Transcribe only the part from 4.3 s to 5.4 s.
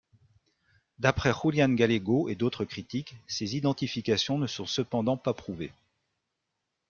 ne sont cependant pas